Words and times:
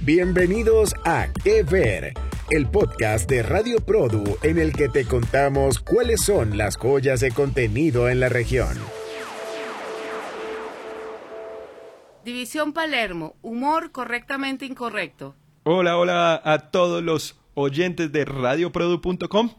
Bienvenidos 0.00 0.94
a 1.04 1.26
Que 1.42 1.64
Ver, 1.64 2.14
el 2.50 2.70
podcast 2.70 3.28
de 3.28 3.42
Radio 3.42 3.78
Produ 3.80 4.38
en 4.42 4.58
el 4.58 4.72
que 4.72 4.88
te 4.88 5.04
contamos 5.04 5.80
cuáles 5.80 6.22
son 6.22 6.56
las 6.56 6.76
joyas 6.76 7.18
de 7.18 7.32
contenido 7.32 8.08
en 8.08 8.20
la 8.20 8.28
región. 8.28 8.78
División 12.24 12.72
Palermo, 12.72 13.34
humor 13.42 13.90
correctamente 13.90 14.64
incorrecto. 14.64 15.34
Hola, 15.64 15.96
hola 15.96 16.40
a 16.44 16.70
todos 16.70 17.02
los 17.02 17.36
oyentes 17.54 18.12
de 18.12 18.24
radioprodu.com. 18.24 19.50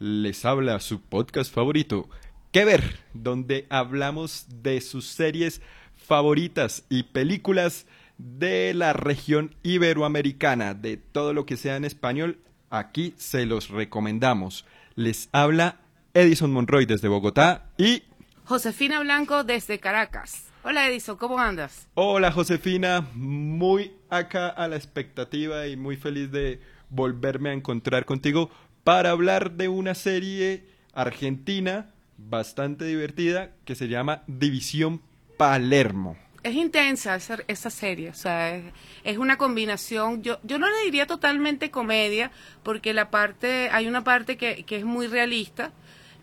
Les 0.00 0.44
habla 0.44 0.80
su 0.80 1.00
podcast 1.00 1.54
favorito, 1.54 2.08
Que 2.50 2.64
Ver, 2.64 2.98
donde 3.14 3.66
hablamos 3.70 4.46
de 4.48 4.80
sus 4.80 5.06
series 5.06 5.62
favoritas 5.94 6.84
y 6.88 7.04
películas 7.04 7.86
de 8.22 8.72
la 8.74 8.92
región 8.92 9.54
iberoamericana, 9.62 10.74
de 10.74 10.96
todo 10.96 11.32
lo 11.32 11.44
que 11.44 11.56
sea 11.56 11.76
en 11.76 11.84
español, 11.84 12.38
aquí 12.70 13.14
se 13.16 13.46
los 13.46 13.68
recomendamos. 13.68 14.64
Les 14.94 15.28
habla 15.32 15.80
Edison 16.14 16.52
Monroy 16.52 16.86
desde 16.86 17.08
Bogotá 17.08 17.70
y 17.76 18.04
Josefina 18.44 19.00
Blanco 19.00 19.44
desde 19.44 19.78
Caracas. 19.80 20.46
Hola 20.62 20.88
Edison, 20.88 21.16
¿cómo 21.16 21.40
andas? 21.40 21.88
Hola 21.94 22.30
Josefina, 22.30 23.08
muy 23.14 23.92
acá 24.08 24.48
a 24.48 24.68
la 24.68 24.76
expectativa 24.76 25.66
y 25.66 25.76
muy 25.76 25.96
feliz 25.96 26.30
de 26.30 26.60
volverme 26.90 27.50
a 27.50 27.54
encontrar 27.54 28.04
contigo 28.04 28.50
para 28.84 29.10
hablar 29.10 29.52
de 29.52 29.68
una 29.68 29.94
serie 29.94 30.64
argentina 30.94 31.90
bastante 32.18 32.84
divertida 32.84 33.50
que 33.64 33.74
se 33.74 33.88
llama 33.88 34.22
División 34.28 35.00
Palermo 35.36 36.16
es 36.42 36.54
intensa 36.54 37.14
esa, 37.14 37.38
esa, 37.46 37.70
serie, 37.70 38.10
o 38.10 38.14
sea, 38.14 38.60
es, 39.04 39.18
una 39.18 39.38
combinación, 39.38 40.22
yo, 40.22 40.38
yo 40.42 40.58
no 40.58 40.68
le 40.68 40.84
diría 40.84 41.06
totalmente 41.06 41.70
comedia, 41.70 42.30
porque 42.62 42.92
la 42.92 43.10
parte, 43.10 43.68
hay 43.70 43.86
una 43.86 44.02
parte 44.04 44.36
que, 44.36 44.64
que 44.64 44.76
es 44.76 44.84
muy 44.84 45.06
realista, 45.06 45.72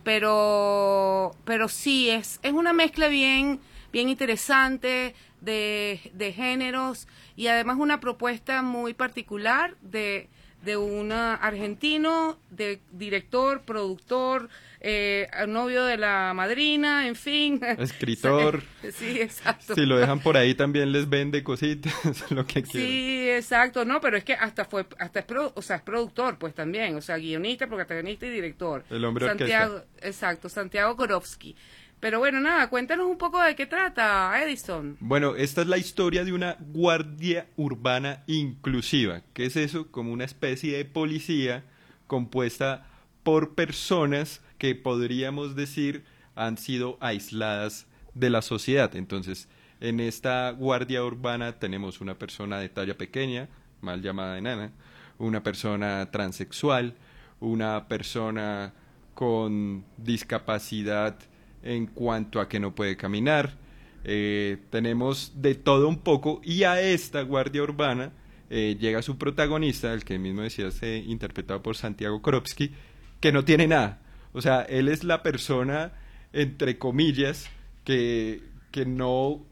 pero, 0.03 1.35
pero 1.45 1.69
sí, 1.69 2.09
es, 2.09 2.39
es 2.43 2.53
una 2.53 2.73
mezcla 2.73 3.07
bien, 3.07 3.59
bien 3.91 4.09
interesante 4.09 5.15
de, 5.41 6.11
de 6.13 6.33
géneros 6.33 7.07
y 7.35 7.47
además 7.47 7.77
una 7.79 7.99
propuesta 7.99 8.61
muy 8.61 8.93
particular 8.93 9.75
de, 9.81 10.29
de 10.63 10.77
un 10.77 11.11
argentino, 11.11 12.37
de 12.49 12.79
director, 12.91 13.61
productor, 13.61 14.49
eh, 14.81 15.27
novio 15.47 15.83
de 15.83 15.97
la 15.97 16.33
madrina, 16.33 17.07
en 17.07 17.15
fin. 17.15 17.61
Escritor. 17.77 18.63
sí, 18.93 19.21
exacto. 19.21 19.75
Si 19.75 19.85
lo 19.85 19.97
dejan 19.97 20.19
por 20.19 20.37
ahí 20.37 20.53
también 20.55 20.91
les 20.91 21.09
vende 21.09 21.43
cositas, 21.43 21.93
lo 22.31 22.45
que 22.45 22.63
quieran. 22.63 22.89
Sí, 22.89 23.29
exacto, 23.29 23.85
no, 23.85 23.99
pero 24.01 24.17
es 24.17 24.23
que 24.23 24.33
hasta 24.33 24.65
fue, 24.65 24.85
hasta 24.99 25.19
es, 25.19 25.25
o 25.53 25.61
sea, 25.61 25.77
es 25.77 25.81
productor, 25.81 26.37
pues 26.37 26.53
también, 26.53 26.95
o 26.95 27.01
sea, 27.01 27.17
guionista, 27.17 27.67
protagonista 27.67 28.25
y 28.25 28.29
director. 28.29 28.83
El 28.89 29.03
hombre 29.05 29.27
Santiago, 29.27 29.83
exacto, 30.01 30.49
Santiago 30.49 30.95
Korovsky. 30.95 31.55
Pero 31.99 32.19
bueno, 32.19 32.39
nada, 32.39 32.69
cuéntanos 32.69 33.07
un 33.07 33.17
poco 33.17 33.41
de 33.41 33.55
qué 33.55 33.65
trata, 33.65 34.41
Edison. 34.41 34.95
Bueno, 35.01 35.35
esta 35.35 35.61
es 35.61 35.67
la 35.67 35.77
historia 35.77 36.23
de 36.23 36.31
una 36.31 36.55
guardia 36.59 37.47
urbana 37.57 38.23
inclusiva. 38.27 39.21
¿Qué 39.33 39.45
es 39.45 39.57
eso? 39.57 39.91
Como 39.91 40.13
una 40.13 40.23
especie 40.23 40.77
de 40.77 40.85
policía 40.85 41.65
compuesta 42.07 42.87
por 43.23 43.53
personas 43.53 44.41
que 44.57 44.75
podríamos 44.75 45.55
decir 45.55 46.05
han 46.35 46.57
sido 46.57 46.97
aisladas 47.01 47.85
de 48.13 48.29
la 48.29 48.41
sociedad. 48.41 48.95
Entonces, 48.95 49.49
en 49.81 49.99
esta 49.99 50.51
guardia 50.51 51.03
urbana 51.03 51.59
tenemos 51.59 51.99
una 51.99 52.17
persona 52.17 52.59
de 52.59 52.69
talla 52.69 52.97
pequeña, 52.97 53.49
mal 53.81 54.01
llamada 54.01 54.37
enana, 54.37 54.71
una 55.17 55.43
persona 55.43 56.09
transexual, 56.11 56.95
una 57.41 57.87
persona 57.87 58.73
con 59.13 59.83
discapacidad 59.97 61.19
en 61.63 61.87
cuanto 61.87 62.39
a 62.39 62.47
que 62.47 62.59
no 62.59 62.75
puede 62.75 62.97
caminar. 62.97 63.57
Eh, 64.03 64.57
tenemos 64.69 65.33
de 65.35 65.55
todo 65.55 65.87
un 65.87 65.99
poco 65.99 66.41
y 66.43 66.63
a 66.63 66.81
esta 66.81 67.21
guardia 67.21 67.63
urbana 67.63 68.13
eh, 68.49 68.77
llega 68.79 69.01
su 69.01 69.17
protagonista, 69.17 69.93
el 69.93 70.03
que 70.03 70.17
mismo 70.17 70.41
decía, 70.41 70.69
interpretado 70.97 71.61
por 71.61 71.75
Santiago 71.75 72.21
Korovsky, 72.21 72.71
que 73.19 73.31
no 73.31 73.43
tiene 73.43 73.67
nada. 73.67 74.01
O 74.33 74.41
sea, 74.41 74.61
él 74.61 74.87
es 74.87 75.03
la 75.03 75.21
persona, 75.21 75.93
entre 76.33 76.77
comillas, 76.77 77.49
que, 77.83 78.41
que 78.71 78.85
no 78.85 79.45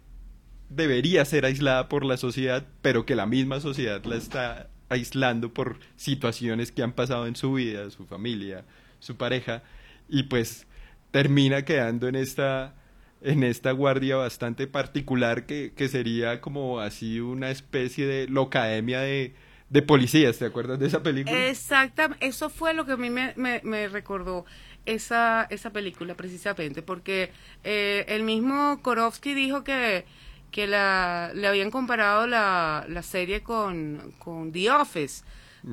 debería 0.70 1.26
ser 1.26 1.46
aislada 1.46 1.90
por 1.90 2.06
la 2.06 2.18
sociedad, 2.18 2.66
pero 2.82 3.06
que 3.06 3.16
la 3.16 3.26
misma 3.26 3.60
sociedad 3.60 4.04
la 4.06 4.16
está 4.16 4.70
aislando 4.90 5.54
por 5.54 5.80
situaciones 5.96 6.72
que 6.72 6.84
han 6.84 6.94
pasado 6.94 7.28
en 7.28 7.36
su 7.36 7.54
vida, 7.54 7.90
su 7.90 8.06
familia, 8.06 8.66
su 9.00 9.16
pareja, 9.18 9.64
y 10.10 10.24
pues 10.24 10.67
termina 11.12 11.64
quedando 11.64 12.08
en 12.08 12.16
esta 12.16 12.74
en 13.22 13.44
esta 13.44 13.72
guardia 13.72 14.16
bastante 14.16 14.68
particular 14.68 15.46
que, 15.46 15.74
que 15.76 15.88
sería 15.88 16.40
como 16.40 16.80
así 16.80 17.20
una 17.20 17.50
especie 17.50 18.06
de 18.06 18.28
locademia 18.28 19.02
de, 19.02 19.34
de 19.70 19.82
policías, 19.82 20.38
¿te 20.38 20.46
acuerdas 20.46 20.80
de 20.80 20.88
esa 20.88 21.04
película? 21.04 21.48
Exactamente, 21.48 22.26
eso 22.26 22.50
fue 22.50 22.74
lo 22.74 22.86
que 22.86 22.94
a 22.94 22.98
mí 22.98 23.10
me, 23.10 23.34
me, 23.36 23.88
recordó 23.88 24.46
esa, 24.86 25.48
esa 25.50 25.72
película 25.72 26.16
precisamente, 26.16 26.82
porque 26.82 27.32
eh, 27.64 28.06
el 28.08 28.24
mismo 28.24 28.82
Korowski 28.82 29.34
dijo 29.34 29.64
que, 29.64 30.06
que 30.52 30.68
la, 30.68 31.32
le 31.34 31.48
habían 31.48 31.72
comparado 31.72 32.28
la, 32.28 32.86
la 32.88 33.02
serie 33.02 33.42
con, 33.42 34.14
con 34.20 34.52
The 34.52 34.72
Office, 34.72 35.24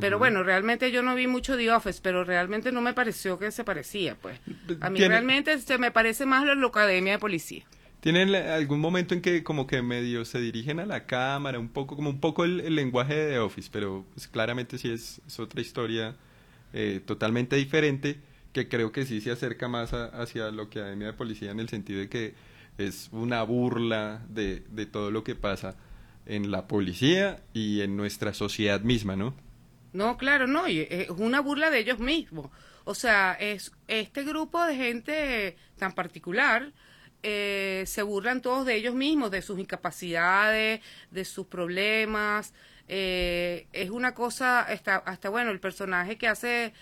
pero 0.00 0.19
bueno, 0.19 0.43
realmente 0.43 0.91
yo 0.91 1.03
no 1.03 1.15
vi 1.15 1.27
mucho 1.27 1.56
The 1.56 1.71
Office, 1.72 2.00
pero 2.03 2.25
realmente 2.25 2.72
no 2.72 2.81
me 2.81 2.95
pareció 2.95 3.39
que 3.39 3.50
se 3.50 3.65
parecía, 3.65 4.17
pues. 4.17 4.41
A 4.81 4.91
mí 4.91 5.00
realmente 5.00 5.59
se 5.59 5.78
me 5.78 5.91
parece 5.91 6.27
más 6.27 6.45
la 6.45 6.55
Academia 6.67 7.12
de 7.12 7.19
Policía. 7.19 7.65
¿Tienen 8.00 8.34
algún 8.34 8.81
momento 8.81 9.15
en 9.15 9.23
que 9.23 9.43
como 9.43 9.67
que 9.67 9.81
medio 9.81 10.27
se 10.27 10.39
dirigen 10.39 10.78
a 10.78 10.84
la 10.84 11.06
cámara, 11.06 11.59
un 11.59 11.71
poco, 11.71 11.97
como 11.97 12.11
un 12.11 12.21
poco 12.21 12.44
el, 12.44 12.75
lenguaje 12.75 13.15
de 13.15 13.33
The 13.33 13.39
Office, 13.39 13.71
pero 13.73 14.05
pues, 14.12 14.28
claramente 14.28 14.77
sí 14.77 14.91
es, 14.91 15.23
otra 15.39 15.62
historia 15.62 16.15
eh, 16.75 17.00
totalmente 17.05 17.56
diferente, 17.56 18.19
que 18.53 18.69
creo 18.69 18.93
que 18.93 19.06
sí 19.06 19.23
se 19.23 19.31
acerca 19.31 19.69
más 19.69 19.94
hacia 19.94 20.50
lo 20.50 20.69
que 20.69 20.81
Academia 20.81 21.09
de 21.09 21.12
Policía 21.15 21.50
en 21.50 21.61
el 21.61 21.71
sentido 21.71 22.00
de 22.00 22.09
que 22.11 22.34
es 22.77 23.09
una 23.11 23.43
burla 23.43 24.23
de, 24.28 24.62
de 24.71 24.84
todo 24.84 25.11
lo 25.11 25.25
que 25.25 25.34
pasa 25.34 25.77
en 26.27 26.50
la 26.50 26.67
policía 26.67 27.43
y 27.53 27.81
en 27.81 27.97
nuestra 27.97 28.34
sociedad 28.34 28.81
misma, 28.83 29.17
¿no? 29.17 29.34
No, 29.94 30.19
claro, 30.19 30.47
no, 30.47 30.69
y 30.69 30.87
es 30.91 31.09
una 31.09 31.41
burla 31.41 31.71
de 31.71 31.78
ellos 31.78 31.99
mismos. 31.99 32.50
O 32.84 32.94
sea, 32.94 33.32
es 33.41 33.72
este 33.88 34.25
grupo 34.25 34.62
de 34.62 34.77
gente 34.77 35.56
tan 35.78 35.93
particular 35.93 36.72
eh, 37.27 37.84
se 37.87 38.03
burlan 38.03 38.43
todos 38.43 38.66
de 38.66 38.75
ellos 38.77 38.94
mismos, 38.94 39.31
de 39.31 39.41
sus 39.41 39.59
incapacidades, 39.59 40.82
de 41.10 41.25
sus 41.25 41.47
problemas. 41.47 42.53
Eh, 42.87 43.66
es 43.72 43.88
una 43.88 44.15
cosa, 44.15 44.60
hasta, 44.60 44.97
hasta 44.97 45.31
bueno, 45.31 45.50
el 45.50 45.59
personaje 45.59 46.19
que 46.19 46.28
hace 46.28 46.75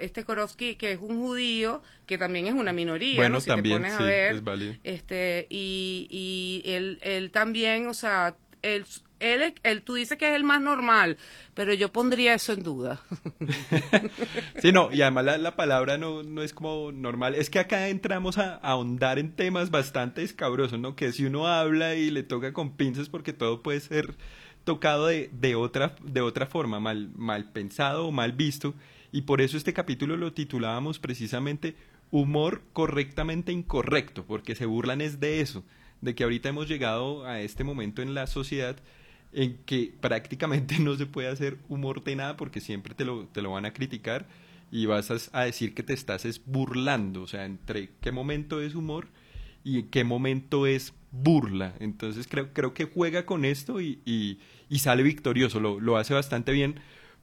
este 0.00 0.24
Korowski, 0.24 0.74
que 0.74 0.90
es 0.90 0.98
un 1.00 1.20
judío, 1.20 1.84
que 2.06 2.18
también 2.18 2.48
es 2.48 2.54
una 2.54 2.72
minoría, 2.72 3.14
bueno, 3.14 3.34
¿no? 3.36 3.40
Si 3.40 3.46
también, 3.46 3.82
te 3.82 3.90
pones 3.90 4.00
a 4.00 4.02
ver, 4.02 4.42
este, 4.82 5.46
y, 5.48 6.08
y 6.10 6.68
él, 6.68 6.98
él 7.02 7.30
también, 7.30 7.86
o 7.86 7.94
sea, 7.94 8.34
él 8.62 8.84
él, 9.20 9.82
tú 9.82 9.94
dices 9.94 10.18
que 10.18 10.28
es 10.28 10.34
el 10.34 10.44
más 10.44 10.60
normal, 10.60 11.18
pero 11.54 11.72
yo 11.74 11.92
pondría 11.92 12.34
eso 12.34 12.52
en 12.52 12.62
duda. 12.62 13.00
sí, 14.60 14.72
no, 14.72 14.90
y 14.92 15.02
además 15.02 15.38
la, 15.38 15.56
palabra 15.56 15.98
no, 15.98 16.22
no, 16.22 16.42
es 16.42 16.52
como 16.52 16.90
normal. 16.92 17.34
Es 17.34 17.50
que 17.50 17.58
acá 17.58 17.88
entramos 17.88 18.38
a, 18.38 18.54
ahondar 18.56 19.18
en 19.18 19.32
temas 19.32 19.70
bastante 19.70 20.22
escabrosos, 20.22 20.80
¿no? 20.80 20.96
Que 20.96 21.12
si 21.12 21.24
uno 21.24 21.46
habla 21.46 21.94
y 21.94 22.10
le 22.10 22.22
toca 22.22 22.52
con 22.52 22.76
pinzas 22.76 23.08
porque 23.08 23.32
todo 23.32 23.62
puede 23.62 23.80
ser 23.80 24.14
tocado 24.64 25.06
de, 25.06 25.30
de, 25.32 25.54
otra, 25.54 25.94
de 26.02 26.20
otra 26.20 26.46
forma, 26.46 26.80
mal, 26.80 27.10
mal 27.14 27.52
pensado 27.52 28.06
o 28.06 28.12
mal 28.12 28.32
visto. 28.32 28.74
Y 29.12 29.22
por 29.22 29.40
eso 29.40 29.56
este 29.56 29.72
capítulo 29.72 30.16
lo 30.16 30.32
titulábamos 30.32 30.98
precisamente 30.98 31.76
Humor 32.12 32.62
correctamente 32.72 33.52
incorrecto, 33.52 34.24
porque 34.26 34.56
se 34.56 34.66
burlan 34.66 35.00
es 35.00 35.20
de 35.20 35.40
eso, 35.40 35.64
de 36.00 36.16
que 36.16 36.24
ahorita 36.24 36.48
hemos 36.48 36.68
llegado 36.68 37.24
a 37.24 37.40
este 37.40 37.62
momento 37.62 38.02
en 38.02 38.14
la 38.14 38.26
sociedad 38.26 38.76
en 39.32 39.58
que 39.64 39.92
prácticamente 40.00 40.78
no 40.80 40.96
se 40.96 41.06
puede 41.06 41.28
hacer 41.28 41.58
humor 41.68 42.02
de 42.04 42.16
nada 42.16 42.36
porque 42.36 42.60
siempre 42.60 42.94
te 42.94 43.04
lo, 43.04 43.26
te 43.26 43.42
lo 43.42 43.52
van 43.52 43.64
a 43.64 43.72
criticar 43.72 44.26
y 44.70 44.86
vas 44.86 45.30
a, 45.32 45.44
decir 45.44 45.74
que 45.74 45.82
te 45.82 45.92
estás 45.92 46.24
es 46.24 46.40
burlando, 46.44 47.22
o 47.22 47.26
sea, 47.26 47.44
entre 47.44 47.90
qué 48.00 48.12
momento 48.12 48.60
es 48.60 48.74
humor 48.74 49.08
y 49.64 49.84
qué 49.84 50.04
momento 50.04 50.66
es 50.66 50.94
burla. 51.10 51.74
Entonces 51.80 52.28
creo, 52.28 52.52
creo 52.52 52.72
que 52.72 52.84
juega 52.84 53.26
con 53.26 53.44
esto 53.44 53.80
y, 53.80 53.98
y, 54.04 54.78
sale 54.78 55.02
victorioso, 55.02 55.58
lo, 55.58 55.80
lo, 55.80 55.96
hace 55.96 56.14
bastante 56.14 56.52
bien 56.52 56.76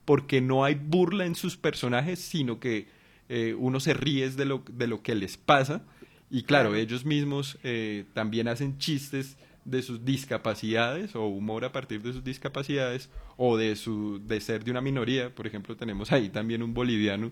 porque 0.04 0.40
no 0.40 0.64
hay 0.64 0.74
burla 0.74 1.24
en 1.24 1.34
sus 1.34 1.56
personajes, 1.56 2.18
sino 2.18 2.60
que 2.60 2.88
eh, 3.28 3.54
uno 3.58 3.80
se 3.80 3.94
ríe 3.94 4.28
de 4.30 4.44
lo, 4.44 4.62
de 4.70 4.86
lo 4.86 5.02
que 5.02 5.14
les 5.14 5.36
pasa. 5.36 5.82
Y 6.30 6.42
claro, 6.42 6.74
ellos 6.74 7.04
mismos 7.04 7.58
eh, 7.62 8.04
también 8.12 8.48
hacen 8.48 8.78
chistes 8.78 9.38
de 9.70 9.82
sus 9.82 10.04
discapacidades 10.04 11.14
o 11.14 11.26
humor 11.26 11.64
a 11.64 11.72
partir 11.72 12.02
de 12.02 12.12
sus 12.12 12.24
discapacidades 12.24 13.10
o 13.36 13.56
de 13.56 13.76
su 13.76 14.20
de 14.26 14.40
ser 14.40 14.64
de 14.64 14.70
una 14.70 14.80
minoría. 14.80 15.34
Por 15.34 15.46
ejemplo, 15.46 15.76
tenemos 15.76 16.10
ahí 16.12 16.28
también 16.28 16.62
un 16.62 16.74
boliviano 16.74 17.30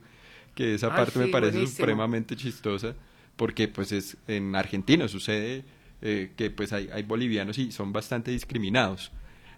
que 0.54 0.74
esa 0.74 0.94
parte 0.94 1.18
me 1.18 1.28
parece 1.28 1.66
supremamente 1.66 2.36
chistosa 2.36 2.94
porque 3.36 3.68
pues 3.68 3.92
es 3.92 4.16
en 4.26 4.54
Argentina 4.56 5.06
sucede 5.08 5.64
eh, 6.02 6.32
que 6.36 6.50
pues 6.50 6.72
hay, 6.72 6.88
hay 6.92 7.02
bolivianos 7.02 7.58
y 7.58 7.72
son 7.72 7.92
bastante 7.92 8.30
discriminados. 8.30 9.12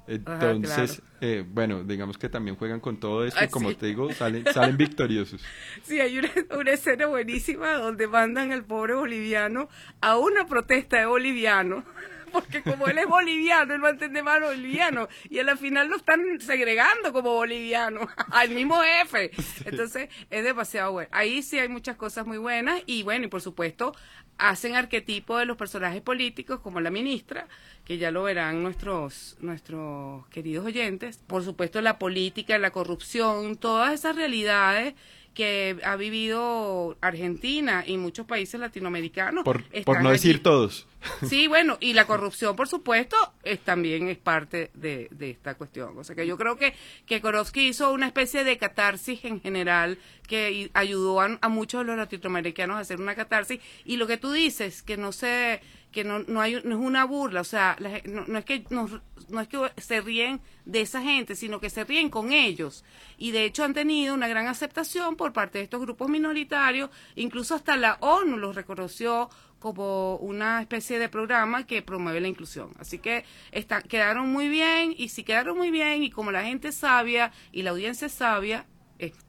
Entonces, 0.08 1.02
eh, 1.20 1.44
bueno, 1.46 1.84
digamos 1.84 2.16
que 2.16 2.30
también 2.30 2.56
juegan 2.56 2.80
con 2.80 2.98
todo 2.98 3.26
esto 3.26 3.40
y 3.42 3.44
ah, 3.44 3.48
como 3.48 3.74
te 3.76 3.86
digo, 3.86 4.10
salen, 4.14 4.42
salen 4.54 4.76
victoriosos. 4.78 5.44
Sí, 5.82 6.00
hay 6.00 6.18
una, 6.18 6.30
una, 6.58 6.70
escena 6.70 7.06
buenísima 7.06 7.74
donde 7.74 8.06
mandan 8.06 8.50
al 8.52 8.64
pobre 8.64 8.94
boliviano 8.94 9.68
a 10.00 10.16
una 10.16 10.46
protesta 10.46 10.98
de 10.98 11.04
bolivianos 11.04 11.84
porque 12.30 12.62
como 12.62 12.86
él 12.86 12.98
es 12.98 13.06
boliviano, 13.06 13.74
él 13.74 13.82
va 13.82 13.88
a 13.88 13.92
entender 13.92 14.22
más 14.22 14.40
boliviano, 14.40 15.08
y 15.28 15.38
a 15.38 15.44
la 15.44 15.56
final 15.56 15.88
lo 15.88 15.96
están 15.96 16.20
segregando 16.40 17.12
como 17.12 17.34
boliviano, 17.34 18.08
al 18.32 18.50
mismo 18.50 18.80
jefe. 18.82 19.30
Entonces, 19.64 20.08
es 20.30 20.44
demasiado 20.44 20.92
bueno. 20.92 21.08
Ahí 21.12 21.42
sí 21.42 21.58
hay 21.58 21.68
muchas 21.68 21.96
cosas 21.96 22.26
muy 22.26 22.38
buenas, 22.38 22.82
y 22.86 23.02
bueno, 23.02 23.26
y 23.26 23.28
por 23.28 23.40
supuesto, 23.40 23.94
hacen 24.38 24.76
arquetipo 24.76 25.36
de 25.36 25.46
los 25.46 25.56
personajes 25.56 26.00
políticos, 26.00 26.60
como 26.60 26.80
la 26.80 26.90
ministra, 26.90 27.48
que 27.84 27.98
ya 27.98 28.10
lo 28.10 28.22
verán 28.22 28.62
nuestros, 28.62 29.36
nuestros 29.40 30.26
queridos 30.28 30.66
oyentes. 30.66 31.18
Por 31.26 31.42
supuesto, 31.44 31.80
la 31.80 31.98
política, 31.98 32.58
la 32.58 32.70
corrupción, 32.70 33.56
todas 33.56 33.92
esas 33.92 34.16
realidades 34.16 34.94
que 35.34 35.78
ha 35.84 35.96
vivido 35.96 36.96
Argentina 37.00 37.84
y 37.86 37.96
muchos 37.96 38.26
países 38.26 38.58
latinoamericanos. 38.58 39.44
Por, 39.44 39.62
no 40.02 40.10
decir 40.10 40.42
todos. 40.42 40.86
Sí, 41.28 41.46
bueno, 41.46 41.78
y 41.80 41.92
la 41.92 42.06
corrupción, 42.06 42.56
por 42.56 42.66
supuesto, 42.66 43.16
es, 43.44 43.60
también 43.60 44.08
es 44.08 44.18
parte 44.18 44.70
de, 44.74 45.08
de, 45.12 45.30
esta 45.30 45.54
cuestión. 45.54 45.96
O 45.96 46.02
sea 46.02 46.16
que 46.16 46.26
yo 46.26 46.36
creo 46.36 46.56
que, 46.56 46.74
que 47.06 47.20
Korowski 47.20 47.68
hizo 47.68 47.92
una 47.92 48.06
especie 48.06 48.42
de 48.42 48.58
catarsis 48.58 49.24
en 49.24 49.40
general 49.40 49.98
que 50.26 50.70
ayudó 50.74 51.20
a, 51.20 51.38
a 51.40 51.48
muchos 51.48 51.82
de 51.82 51.86
los 51.86 51.96
latinoamericanos 51.96 52.76
a 52.76 52.80
hacer 52.80 53.00
una 53.00 53.14
catarsis. 53.14 53.60
Y 53.84 53.96
lo 53.96 54.06
que 54.06 54.16
tú 54.16 54.32
dices, 54.32 54.82
que 54.82 54.96
no 54.96 55.12
se 55.12 55.60
que 55.92 56.04
no, 56.04 56.20
no, 56.20 56.40
hay, 56.40 56.60
no 56.64 56.76
es 56.76 56.80
una 56.80 57.04
burla, 57.04 57.40
o 57.40 57.44
sea, 57.44 57.76
no, 58.04 58.38
es 58.38 58.44
que 58.44 58.64
no, 58.70 58.88
no 59.28 59.40
es 59.40 59.48
que 59.48 59.58
se 59.78 60.00
ríen 60.00 60.40
de 60.64 60.82
esa 60.82 61.02
gente, 61.02 61.34
sino 61.34 61.60
que 61.60 61.70
se 61.70 61.84
ríen 61.84 62.10
con 62.10 62.32
ellos. 62.32 62.84
Y 63.16 63.30
de 63.30 63.44
hecho 63.44 63.64
han 63.64 63.74
tenido 63.74 64.14
una 64.14 64.28
gran 64.28 64.46
aceptación 64.48 65.16
por 65.16 65.32
parte 65.32 65.58
de 65.58 65.64
estos 65.64 65.80
grupos 65.80 66.08
minoritarios, 66.08 66.90
incluso 67.16 67.54
hasta 67.54 67.76
la 67.76 67.96
ONU 68.00 68.36
los 68.36 68.54
reconoció 68.54 69.30
como 69.58 70.16
una 70.16 70.60
especie 70.60 70.98
de 70.98 71.08
programa 71.08 71.66
que 71.66 71.82
promueve 71.82 72.20
la 72.20 72.28
inclusión. 72.28 72.70
Así 72.78 72.98
que 72.98 73.24
está, 73.50 73.82
quedaron 73.82 74.28
muy 74.30 74.48
bien 74.48 74.94
y 74.96 75.08
si 75.08 75.24
quedaron 75.24 75.56
muy 75.56 75.70
bien 75.70 76.02
y 76.02 76.10
como 76.10 76.30
la 76.30 76.44
gente 76.44 76.70
sabia 76.72 77.32
y 77.50 77.62
la 77.62 77.70
audiencia 77.70 78.08
sabia, 78.08 78.66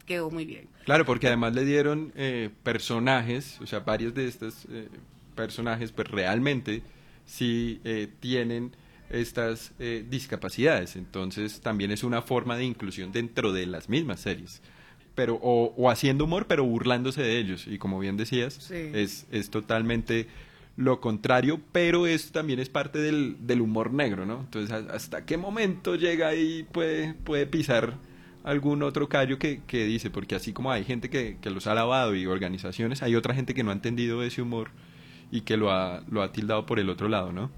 quedó 0.05 0.29
muy 0.29 0.45
bien. 0.45 0.67
Claro, 0.85 1.05
porque 1.05 1.27
además 1.27 1.53
le 1.53 1.65
dieron 1.65 2.11
eh, 2.15 2.49
personajes, 2.63 3.59
o 3.61 3.67
sea, 3.67 3.79
varios 3.79 4.13
de 4.13 4.27
estos 4.27 4.65
eh, 4.69 4.89
personajes 5.39 5.93
pues 5.93 6.09
realmente 6.09 6.81
sí 7.25 7.79
eh, 7.85 8.09
tienen 8.19 8.75
estas 9.09 9.71
eh, 9.79 10.03
discapacidades. 10.09 10.97
Entonces 10.97 11.61
también 11.61 11.91
es 11.91 12.03
una 12.03 12.21
forma 12.21 12.57
de 12.57 12.65
inclusión 12.65 13.13
dentro 13.13 13.53
de 13.53 13.65
las 13.65 13.87
mismas 13.87 14.19
series. 14.19 14.61
Pero, 15.15 15.39
o, 15.41 15.89
haciendo 15.89 16.25
humor, 16.25 16.45
pero 16.45 16.65
burlándose 16.65 17.21
de 17.21 17.37
ellos. 17.39 17.67
Y 17.67 17.77
como 17.77 17.99
bien 17.99 18.17
decías, 18.17 18.69
es, 18.69 19.27
es 19.31 19.49
totalmente 19.49 20.27
lo 20.75 20.99
contrario, 20.99 21.61
pero 21.71 22.05
eso 22.05 22.31
también 22.31 22.59
es 22.59 22.69
parte 22.69 22.99
del, 22.99 23.35
del 23.39 23.61
humor 23.61 23.91
negro, 23.93 24.25
¿no? 24.25 24.41
Entonces, 24.41 24.71
¿hasta 24.71 25.25
qué 25.25 25.37
momento 25.37 25.95
llega 25.95 26.27
ahí 26.27 26.65
puede, 26.71 27.13
puede 27.13 27.45
pisar 27.47 27.95
algún 28.43 28.83
otro 28.83 29.09
callo 29.09 29.39
que, 29.39 29.61
que 29.67 29.85
dice? 29.85 30.09
Porque 30.09 30.35
así 30.35 30.53
como 30.53 30.71
hay 30.71 30.85
gente 30.85 31.09
que, 31.09 31.37
que 31.41 31.49
los 31.49 31.67
ha 31.67 31.73
lavado 31.73 32.15
y 32.15 32.25
organizaciones, 32.27 33.03
hay 33.03 33.15
otra 33.15 33.33
gente 33.33 33.53
que 33.53 33.63
no 33.63 33.71
ha 33.71 33.73
entendido 33.73 34.23
ese 34.23 34.41
humor 34.41 34.71
y 35.31 35.41
que 35.41 35.57
lo 35.57 35.71
ha, 35.71 36.03
lo 36.09 36.21
ha 36.21 36.31
tildado 36.31 36.65
por 36.65 36.79
el 36.79 36.89
otro 36.89 37.07
lado, 37.07 37.31
¿no? 37.31 37.51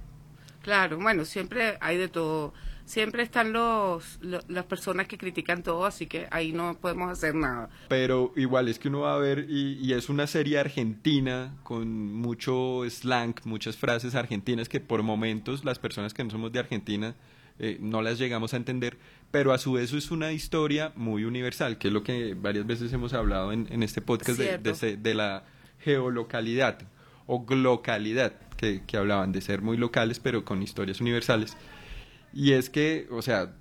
Claro, 0.62 0.98
bueno, 1.00 1.26
siempre 1.26 1.78
hay 1.82 1.98
de 1.98 2.08
todo. 2.08 2.54
Siempre 2.86 3.24
están 3.24 3.54
los, 3.54 4.20
las 4.22 4.66
personas 4.66 5.08
que 5.08 5.18
critican 5.18 5.64
todo, 5.64 5.86
así 5.86 6.08
que 6.08 6.28
ahí 6.30 6.52
no 6.52 6.74
podemos 6.74 7.10
hacer 7.10 7.36
nada. 7.36 7.70
Pero 7.88 8.34
igual 8.36 8.68
es 8.68 8.80
que 8.80 8.90
uno 8.90 9.02
va 9.02 9.16
a 9.16 9.18
ver, 9.18 9.46
y, 9.48 9.94
es 9.94 10.10
una 10.10 10.28
serie 10.28 10.60
argentina 10.60 11.56
con 11.64 12.14
mucho 12.14 12.84
slang, 12.90 13.36
muchas 13.46 13.78
frases 13.78 14.14
argentinas 14.14 14.68
que 14.68 14.82
por 14.82 15.04
momentos 15.04 15.64
las 15.64 15.80
personas 15.80 16.14
que 16.14 16.24
no 16.24 16.32
somos 16.32 16.52
de 16.52 16.60
Argentina 16.60 17.16
eh, 17.60 17.78
no 17.80 18.02
las 18.02 18.20
llegamos 18.20 18.54
a 18.54 18.58
entender, 18.58 18.98
pero 19.30 19.54
a 19.54 19.58
su 19.58 19.74
vez 19.74 19.94
es 19.94 20.12
una 20.12 20.34
historia 20.34 20.92
muy 20.96 21.24
universal, 21.24 21.78
que 21.78 21.88
es 21.88 21.94
lo 21.94 22.04
que 22.04 22.34
varias 22.34 22.66
veces 22.66 22.92
hemos 22.92 23.14
hablado 23.14 23.54
en, 23.54 23.68
en 23.72 23.84
este 23.84 24.02
podcast 24.02 24.38
de, 24.38 24.58
de, 24.58 24.98
de 24.98 25.14
la 25.14 25.46
geolocalidad 25.80 26.80
o 27.28 27.46
localidad, 27.50 28.34
que, 28.58 28.82
que 28.86 28.98
hablaban 28.98 29.32
de 29.32 29.42
ser 29.42 29.62
muy 29.62 29.78
locales, 29.78 30.20
pero 30.20 30.46
con 30.46 30.62
historias 30.62 31.02
universales. 31.02 31.56
Y 32.34 32.54
es 32.54 32.70
que, 32.70 33.08
o 33.12 33.22
sea, 33.22 33.54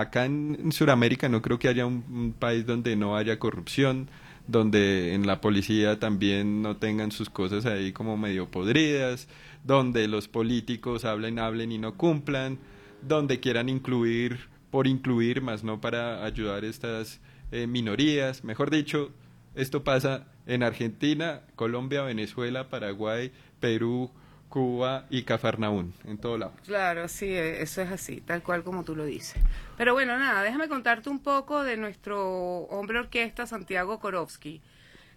acá 0.00 0.24
en, 0.24 0.72
Sudamérica 0.72 1.28
no 1.28 1.42
creo 1.42 1.58
que 1.58 1.68
haya 1.68 1.86
un, 1.86 2.34
país 2.38 2.66
donde 2.66 2.96
no 2.96 3.16
haya 3.16 3.38
corrupción, 3.38 4.08
donde 4.46 5.14
en 5.14 5.26
la 5.26 5.40
policía 5.40 5.98
también 5.98 6.62
no 6.62 6.76
tengan 6.76 7.12
sus 7.12 7.30
cosas 7.30 7.66
ahí 7.66 7.92
como 7.92 8.16
medio 8.16 8.50
podridas, 8.50 9.28
donde 9.64 10.08
los 10.08 10.28
políticos 10.28 11.04
hablen, 11.04 11.38
hablen 11.38 11.72
y 11.72 11.78
no 11.78 11.96
cumplan, 11.96 12.58
donde 13.02 13.40
quieran 13.40 13.68
incluir 13.68 14.50
por 14.70 14.86
incluir, 14.86 15.42
más 15.42 15.64
no 15.64 15.80
para 15.80 16.24
ayudar 16.24 16.64
a 16.64 16.66
estas 16.66 17.20
eh, 17.50 17.66
minorías. 17.66 18.42
Mejor 18.42 18.70
dicho, 18.70 19.12
esto 19.54 19.84
pasa 19.84 20.31
en 20.46 20.62
Argentina, 20.62 21.42
Colombia, 21.56 22.02
Venezuela, 22.02 22.68
Paraguay, 22.68 23.32
Perú, 23.60 24.10
Cuba 24.52 25.06
y 25.08 25.22
Cafarnaún, 25.22 25.94
en 26.04 26.18
todo 26.18 26.36
lado. 26.36 26.52
Claro, 26.66 27.08
sí, 27.08 27.26
e, 27.26 27.62
eso 27.62 27.80
es 27.80 27.90
así, 27.90 28.20
tal 28.20 28.42
cual 28.42 28.62
como 28.62 28.84
tú 28.84 28.94
lo 28.94 29.06
dices. 29.06 29.42
Pero 29.78 29.94
bueno, 29.94 30.18
nada, 30.18 30.42
déjame 30.42 30.68
contarte 30.68 31.08
un 31.08 31.20
poco 31.20 31.64
de 31.64 31.78
nuestro 31.78 32.64
hombre 32.64 32.98
orquesta, 32.98 33.46
Santiago 33.46 33.98
Korowski. 33.98 34.60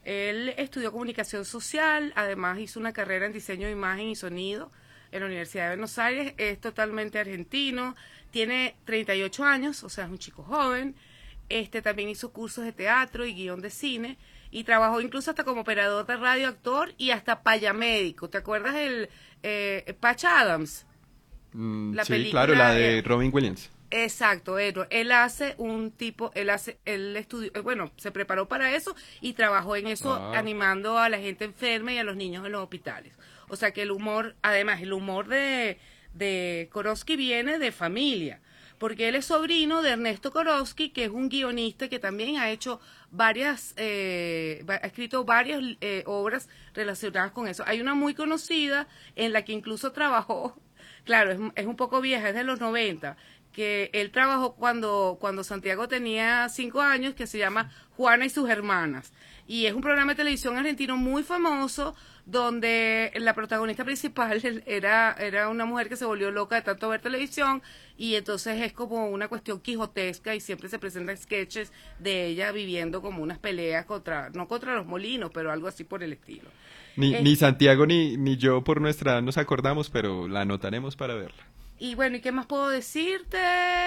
Él 0.05 0.53
estudió 0.57 0.91
comunicación 0.91 1.43
social, 1.43 2.13
además 2.15 2.59
hizo 2.59 2.79
una 2.79 2.93
carrera 2.93 3.25
en 3.25 3.33
diseño 3.33 3.65
de 3.65 3.73
imagen 3.73 4.07
y 4.07 4.15
sonido 4.15 4.71
en 5.11 5.19
la 5.19 5.25
Universidad 5.25 5.65
de 5.65 5.69
Buenos 5.71 5.97
Aires, 5.97 6.33
es 6.37 6.61
totalmente 6.61 7.19
argentino, 7.19 7.95
tiene 8.31 8.75
38 8.85 9.43
años, 9.43 9.83
o 9.83 9.89
sea, 9.89 10.05
es 10.05 10.11
un 10.11 10.17
chico 10.17 10.43
joven, 10.43 10.95
este 11.49 11.81
también 11.81 12.07
hizo 12.07 12.31
cursos 12.31 12.63
de 12.63 12.71
teatro 12.71 13.25
y 13.25 13.33
guion 13.33 13.61
de 13.61 13.69
cine 13.69 14.17
y 14.55 14.63
trabajó 14.63 15.01
incluso 15.01 15.31
hasta 15.31 15.43
como 15.43 15.61
operador 15.61 16.05
de 16.05 16.15
radio, 16.15 16.47
actor 16.47 16.93
y 16.97 17.11
hasta 17.11 17.43
payamédico. 17.43 18.29
¿Te 18.29 18.37
acuerdas 18.37 18.73
el 18.75 19.09
eh, 19.43 19.93
Patch 19.99 20.23
Adams? 20.23 20.85
Mm, 21.51 21.99
sí, 22.05 22.29
claro, 22.31 22.55
la 22.55 22.73
de 22.73 23.01
Robin 23.01 23.31
Williams. 23.33 23.69
Exacto, 23.91 24.57
él, 24.57 25.11
hace 25.11 25.55
un 25.57 25.91
tipo, 25.91 26.31
él 26.35 26.49
hace, 26.49 26.79
él 26.85 27.17
estudió, 27.17 27.51
eh, 27.53 27.59
bueno, 27.59 27.91
se 27.97 28.11
preparó 28.11 28.47
para 28.47 28.73
eso 28.73 28.95
y 29.19 29.33
trabajó 29.33 29.75
en 29.75 29.87
eso 29.87 30.13
ah. 30.13 30.37
animando 30.37 30.97
a 30.97 31.09
la 31.09 31.17
gente 31.17 31.43
enferma 31.43 31.91
y 31.91 31.97
a 31.97 32.05
los 32.05 32.15
niños 32.15 32.45
en 32.45 32.53
los 32.53 32.63
hospitales. 32.63 33.11
O 33.49 33.57
sea 33.57 33.71
que 33.71 33.81
el 33.81 33.91
humor, 33.91 34.37
además, 34.41 34.81
el 34.81 34.93
humor 34.93 35.27
de, 35.27 35.79
de 36.13 36.69
Korowski 36.71 37.17
viene 37.17 37.59
de 37.59 37.73
familia 37.73 38.39
porque 38.77 39.07
él 39.07 39.15
es 39.15 39.25
sobrino 39.25 39.81
de 39.81 39.91
Ernesto 39.91 40.31
Korowski, 40.31 40.89
que 40.89 41.05
es 41.05 41.11
un 41.11 41.29
guionista 41.29 41.87
que 41.87 41.99
también 41.99 42.37
ha 42.37 42.49
hecho 42.49 42.79
varias, 43.11 43.73
eh, 43.77 44.63
ha 44.67 44.87
escrito 44.87 45.23
varias 45.23 45.61
eh, 45.81 46.03
obras 46.05 46.49
relacionadas 46.73 47.31
con 47.31 47.47
eso. 47.47 47.63
Hay 47.65 47.81
una 47.81 47.95
muy 47.95 48.13
conocida 48.13 48.87
en 49.15 49.33
la 49.33 49.43
que 49.43 49.53
incluso 49.53 49.91
trabajó, 49.91 50.57
claro, 51.05 51.51
es, 51.55 51.65
un 51.65 51.75
poco 51.75 52.01
vieja, 52.01 52.29
es 52.29 52.35
de 52.35 52.43
los 52.43 52.59
90, 52.59 53.17
que 53.55 53.89
él 53.93 54.11
trabajó 54.11 54.53
cuando, 54.55 55.17
cuando 55.19 55.45
Santiago 55.45 55.87
tenía 55.87 56.49
cinco 56.49 56.81
años, 56.81 57.15
que 57.15 57.25
se 57.25 57.37
llama 57.37 57.71
Juana 57.95 58.25
y 58.25 58.29
sus 58.29 58.49
hermanas. 58.49 59.13
Y 59.47 59.65
es 59.65 59.73
un 59.73 59.81
programa 59.81 60.11
de 60.11 60.17
televisión 60.17 60.57
argentino 60.57 60.97
muy 60.97 61.23
famoso 61.23 61.95
donde 62.25 63.13
la 63.15 63.33
protagonista 63.33 63.85
principal 63.85 64.41
era, 64.65 65.13
era 65.13 65.47
una 65.47 65.63
mujer 65.65 65.87
que 65.87 65.95
se 65.95 66.03
volvió 66.03 66.31
loca 66.31 66.57
de 66.57 66.63
tanto 66.63 66.89
ver 66.89 66.99
televisión 66.99 67.61
y 67.97 68.15
entonces 68.15 68.61
es 68.61 68.73
como 68.73 69.09
una 69.09 69.29
cuestión 69.29 69.61
quijotesca 69.61 70.35
y 70.35 70.41
siempre 70.41 70.67
se 70.67 70.77
presentan 70.77 71.15
sketches 71.15 71.71
de 71.99 72.25
ella 72.25 72.51
viviendo 72.51 73.01
como 73.01 73.23
unas 73.23 73.37
peleas 73.37 73.85
contra, 73.85 74.31
no 74.31 74.49
contra 74.49 74.75
los 74.75 74.85
molinos, 74.85 75.31
pero 75.33 75.49
algo 75.49 75.69
así 75.69 75.85
por 75.85 76.03
el 76.03 76.11
estilo. 76.11 76.49
Ni, 76.97 77.15
eh, 77.15 77.21
ni 77.21 77.37
Santiago 77.37 77.85
ni, 77.85 78.17
ni 78.17 78.35
yo 78.35 78.65
por 78.65 78.81
nuestra 78.81 79.13
edad 79.13 79.21
nos 79.21 79.37
acordamos, 79.37 79.89
pero 79.89 80.27
la 80.27 80.41
anotaremos 80.41 80.97
para 80.97 81.13
verla. 81.13 81.45
Y 81.79 81.95
bueno, 81.95 82.17
¿y 82.17 82.21
qué 82.21 82.31
más 82.31 82.45
puedo 82.45 82.69
decirte? 82.69 83.37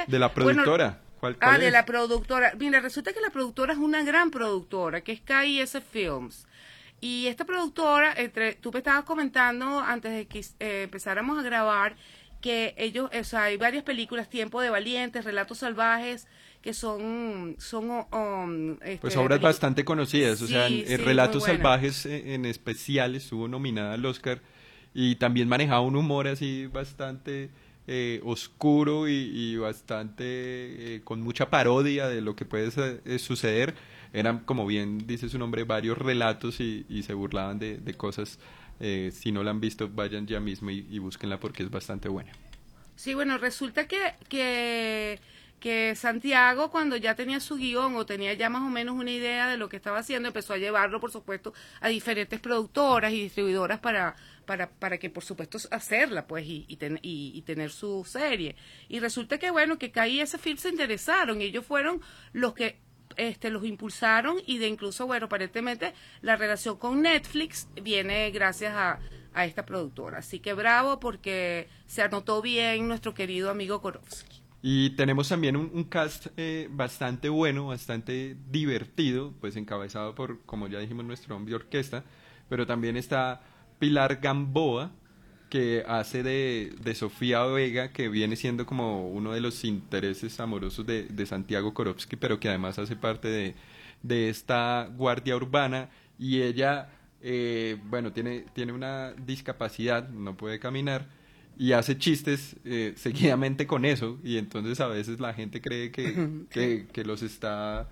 De 0.06 0.18
la 0.18 0.32
productora. 0.32 1.00
ah, 1.40 1.58
de 1.58 1.70
la 1.70 1.84
productora. 1.84 2.52
Mira, 2.58 2.80
resulta 2.80 3.12
que 3.12 3.20
la 3.20 3.30
productora 3.30 3.72
es 3.72 3.78
una 3.78 4.02
gran 4.02 4.30
productora, 4.30 5.00
que 5.00 5.12
es 5.12 5.20
KIS 5.20 5.78
Films. 5.90 6.46
Y 7.00 7.26
esta 7.28 7.44
productora, 7.44 8.12
entre, 8.16 8.54
tú 8.54 8.72
me 8.72 8.78
estabas 8.78 9.04
comentando 9.04 9.78
antes 9.78 10.12
de 10.12 10.26
que 10.26 10.40
eh, 10.58 10.82
empezáramos 10.82 11.38
a 11.38 11.42
grabar, 11.42 11.96
que 12.40 12.74
ellos, 12.76 13.10
o 13.12 13.24
sea, 13.24 13.44
hay 13.44 13.56
varias 13.56 13.84
películas, 13.84 14.28
Tiempo 14.28 14.60
de 14.60 14.70
Valientes, 14.70 15.24
Relatos 15.24 15.58
Salvajes, 15.58 16.26
que 16.60 16.74
son... 16.74 17.56
son 17.58 18.06
um, 18.12 18.72
este, 18.82 18.98
pues 18.98 19.16
obras 19.16 19.40
bastante 19.40 19.84
conocidas, 19.84 20.42
o 20.42 20.46
sea, 20.46 20.68
Sí, 20.68 20.84
Relatos. 20.96 21.44
Salvajes 21.44 22.04
eh, 22.06 22.34
en 22.34 22.44
especial 22.44 23.14
estuvo 23.14 23.46
nominada 23.48 23.94
al 23.94 24.04
Oscar 24.04 24.40
y 24.92 25.16
también 25.16 25.48
manejaba 25.48 25.80
un 25.82 25.96
humor 25.96 26.26
así 26.26 26.66
bastante 26.66 27.50
eh, 27.88 28.20
oscuro 28.22 29.08
y, 29.08 29.12
y 29.12 29.56
bastante 29.56 30.24
eh, 30.24 31.00
con 31.02 31.22
mucha 31.22 31.48
parodia 31.48 32.06
de 32.06 32.20
lo 32.20 32.36
que 32.36 32.44
puede 32.44 32.70
eh, 33.04 33.18
suceder. 33.18 33.74
Eran, 34.12 34.40
como 34.40 34.66
bien 34.66 35.06
dice 35.06 35.28
su 35.28 35.38
nombre, 35.38 35.64
varios 35.64 35.98
relatos 35.98 36.60
y, 36.60 36.84
se 37.02 37.14
burlaban 37.14 37.58
de, 37.58 37.78
de 37.78 37.94
cosas. 37.94 38.38
Eh, 38.78 39.10
si 39.12 39.32
no 39.32 39.42
la 39.42 39.50
han 39.50 39.60
visto, 39.60 39.88
vayan 39.88 40.26
ya 40.26 40.38
mismo 40.38 40.70
y, 40.70 40.86
y 40.90 40.98
búsquenla 40.98 41.40
porque 41.40 41.62
es 41.62 41.70
bastante 41.70 42.08
buena. 42.08 42.32
Sí, 42.94 43.14
bueno, 43.14 43.38
resulta 43.38 43.88
que, 43.88 43.98
que, 44.28 45.20
que 45.58 45.94
Santiago 45.94 46.70
cuando 46.70 46.96
ya 46.96 47.14
tenía 47.14 47.40
su 47.40 47.56
guion 47.56 47.96
o 47.96 48.06
tenía 48.06 48.32
ya 48.34 48.48
más 48.48 48.62
o 48.62 48.70
menos 48.70 48.94
una 48.94 49.10
idea 49.10 49.48
de 49.48 49.56
lo 49.56 49.68
que 49.68 49.76
estaba 49.76 49.98
haciendo, 49.98 50.28
empezó 50.28 50.54
a 50.54 50.58
llevarlo, 50.58 51.00
por 51.00 51.10
supuesto, 51.10 51.52
a 51.80 51.88
diferentes 51.88 52.40
productoras 52.40 53.12
y 53.12 53.22
distribuidoras 53.22 53.80
para, 53.80 54.16
para, 54.46 54.70
para 54.70 54.98
que, 54.98 55.10
por 55.10 55.24
supuesto, 55.24 55.58
hacerla, 55.70 56.26
pues, 56.26 56.44
y, 56.46 56.66
y, 56.68 56.78
y 57.02 57.42
tener 57.42 57.70
su 57.70 58.04
serie. 58.04 58.56
Y 58.88 59.00
resulta 59.00 59.38
que, 59.38 59.50
bueno, 59.50 59.78
que 59.78 59.90
Kai 59.90 60.12
y 60.12 60.20
ese 60.20 60.38
film 60.38 60.58
se 60.58 60.68
interesaron 60.70 61.40
y 61.40 61.44
ellos 61.44 61.66
fueron 61.66 62.00
los 62.32 62.54
que 62.54 62.78
este, 63.16 63.50
los 63.50 63.64
impulsaron 63.64 64.36
y 64.46 64.58
de 64.58 64.68
incluso, 64.68 65.06
bueno, 65.06 65.26
aparentemente 65.26 65.92
la 66.22 66.36
relación 66.36 66.76
con 66.76 67.02
Netflix 67.02 67.68
viene 67.82 68.30
gracias 68.30 68.74
a, 68.74 69.00
a 69.34 69.44
esta 69.44 69.66
productora. 69.66 70.18
Así 70.18 70.38
que 70.38 70.52
bravo 70.54 71.00
porque 71.00 71.68
se 71.86 72.02
anotó 72.02 72.40
bien 72.42 72.86
nuestro 72.86 73.14
querido 73.14 73.50
amigo 73.50 73.80
Korowski. 73.80 74.47
Y 74.60 74.90
tenemos 74.90 75.28
también 75.28 75.56
un, 75.56 75.84
cast 75.84 76.28
eh, 76.36 76.68
bastante 76.70 77.28
bueno, 77.28 77.68
bastante 77.68 78.36
divertido, 78.50 79.32
pues 79.40 79.56
encabezado 79.56 80.14
por, 80.14 80.40
como 80.46 80.66
ya 80.66 80.80
dijimos, 80.80 81.04
nuestro 81.04 81.36
hombre 81.36 81.54
orquesta, 81.54 82.04
pero 82.48 82.66
también 82.66 82.96
está 82.96 83.40
Pilar 83.78 84.16
Gamboa, 84.16 84.90
que 85.48 85.84
hace 85.86 86.22
de, 86.22 86.74
de 86.82 86.94
Sofía 86.94 87.44
Vega, 87.44 87.92
que 87.92 88.08
viene 88.08 88.34
siendo 88.36 88.66
como 88.66 89.08
uno 89.08 89.32
de 89.32 89.40
los 89.40 89.64
intereses 89.64 90.40
amorosos 90.40 90.84
de, 90.86 91.04
de 91.04 91.26
Santiago 91.26 91.72
Korowski, 91.72 92.16
pero 92.16 92.40
que 92.40 92.48
además 92.48 92.78
hace 92.78 92.96
parte 92.96 93.28
de, 93.28 93.54
de 94.02 94.28
esta 94.28 94.90
guardia 94.96 95.36
urbana. 95.36 95.88
Y 96.18 96.42
ella, 96.42 96.90
eh, 97.22 97.78
bueno, 97.84 98.12
tiene, 98.12 98.44
tiene 98.54 98.72
una 98.72 99.12
discapacidad, 99.12 100.08
no 100.08 100.36
puede 100.36 100.58
caminar 100.58 101.06
y 101.58 101.72
hace 101.72 101.98
chistes 101.98 102.56
eh, 102.64 102.92
seguidamente 102.96 103.66
con 103.66 103.84
eso 103.84 104.18
y 104.24 104.38
entonces 104.38 104.80
a 104.80 104.86
veces 104.88 105.20
la 105.20 105.34
gente 105.34 105.60
cree 105.60 105.90
que, 105.90 106.44
que, 106.50 106.86
que 106.92 107.04
los 107.04 107.22
está 107.22 107.88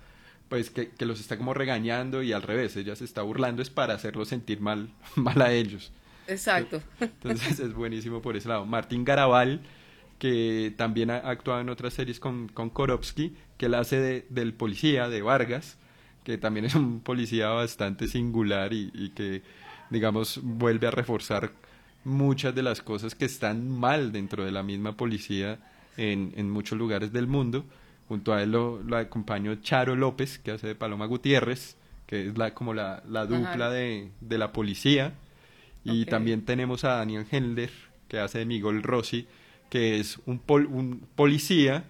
pues 0.49 0.70
que, 0.70 0.90
que 0.90 1.06
los 1.06 1.18
está 1.20 1.37
como 1.37 1.54
regañando 1.54 2.23
y 2.23 2.32
al 2.32 2.42
revés, 2.42 2.76
ella 2.76 2.94
se 2.94 3.04
está 3.04 3.23
burlando 3.23 3.62
es 3.62 3.70
para 3.70 3.94
hacerlos 3.94 4.28
sentir 4.28 4.61
mal, 4.61 4.90
mal 5.16 5.42
a 5.42 5.52
ellos. 5.52 5.92
Exacto. 6.28 6.80
Entonces 7.00 7.58
es 7.61 7.75
buenísimo 7.75 8.23
por 8.23 8.37
ese 8.37 8.49
lado. 8.49 8.64
Martín 8.64 9.04
Garabal, 9.04 9.61
que 10.20 10.73
también 10.76 11.11
ha 11.11 11.16
actuado 11.18 11.61
en 11.61 11.68
otras 11.68 11.94
series 11.94 12.20
con, 12.20 12.49
con 12.49 12.70
Korowski, 12.70 13.35
que 13.58 13.66
él 13.66 13.75
hace 13.75 13.99
de- 14.00 14.26
del 14.30 14.54
policía, 14.54 15.08
de 15.08 15.23
Vargas, 15.23 15.78
que 16.25 16.38
también 16.38 16.66
es 16.66 16.75
un 16.76 17.00
policía 17.00 17.49
bastante 17.49 18.06
singular 18.08 18.73
y, 18.73 18.90
y 18.94 19.11
que, 19.11 19.42
digamos, 19.90 20.40
vuelve 20.42 20.87
a 20.87 20.90
reforzar 20.92 21.52
muchas 22.06 22.54
de 22.54 22.62
las 22.62 22.80
cosas 22.80 23.14
que 23.14 23.25
están 23.26 23.68
mal 23.68 24.12
dentro 24.12 24.44
de 24.44 24.52
la 24.52 24.62
misma 24.62 24.96
policía 24.96 25.58
en, 25.96 26.32
en 26.36 26.50
muchos 26.50 26.78
lugares 26.78 27.12
del 27.12 27.26
mundo. 27.26 27.64
Junto 28.08 28.32
a 28.32 28.42
él 28.42 28.52
lo, 28.52 28.82
lo 28.82 28.96
acompañó 28.96 29.54
Charo 29.56 29.96
López, 29.96 30.38
que 30.38 30.52
hace 30.52 30.68
de 30.68 30.75
Paloma 30.75 31.06
Gutiérrez, 31.06 31.76
que 32.06 32.28
es 32.28 32.38
la, 32.38 32.54
como 32.54 32.72
la, 32.72 33.02
la 33.08 33.26
dupla 33.26 33.68
de, 33.70 34.10
de 34.20 34.38
la 34.38 34.52
policía. 34.52 35.14
Y 35.84 36.04
también 36.06 36.44
tenemos 36.44 36.84
a 36.84 36.96
Daniel 36.96 37.26
Hendler, 37.30 37.70
que 38.08 38.18
hace 38.20 38.38
de 38.38 38.46
Miguel 38.46 38.82
Rossi, 38.82 39.26
que 39.70 39.98
es 40.00 40.18
un, 40.26 40.38
pol- 40.38 40.66
un 40.66 41.00
policía 41.16 41.84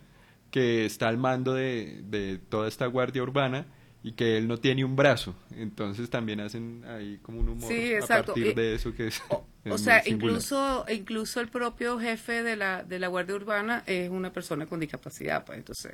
que 0.50 0.86
está 0.86 1.08
al 1.08 1.18
mando 1.18 1.52
de, 1.54 2.02
de 2.08 2.38
toda 2.38 2.68
esta 2.68 2.86
guardia 2.86 3.22
urbana 3.22 3.66
y 4.02 4.12
que 4.12 4.38
él 4.38 4.48
no 4.48 4.56
tiene 4.58 4.84
un 4.84 4.96
brazo. 4.96 5.34
Entonces 5.54 6.08
también 6.08 6.40
hacen 6.40 6.82
ahí 6.86 7.18
como 7.22 7.40
un 7.40 7.48
humor 7.50 7.68
Sí, 7.68 7.94
a 7.94 7.98
partir 8.24 8.54
de 8.54 8.74
eso 8.74 8.94
que 8.94 9.08
es, 9.08 9.22
O, 9.68 9.78
sea, 9.78 10.02
incluso, 10.06 10.84
incluso 10.88 11.40
el 11.40 11.48
propio 11.48 11.98
jefe 11.98 12.42
de 12.42 12.56
la, 12.56 12.82
de 12.84 12.98
la 12.98 13.08
Guardia 13.08 13.34
Urbana 13.34 13.82
es 13.86 14.10
una 14.10 14.32
persona 14.32 14.66
con 14.66 14.80
discapacidad, 14.80 15.44
pues 15.44 15.58
entonces... 15.58 15.92